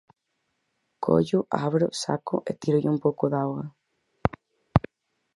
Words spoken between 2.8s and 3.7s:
un pouco de auga.